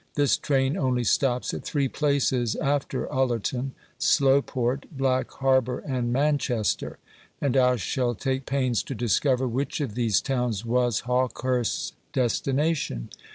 [0.15, 6.97] This train only stops at three places after Ullerton Slowport, Black Harbour, and Manchester;
[7.39, 13.09] and I shall take pains to discover which of these towns was Hawkehurst's destination.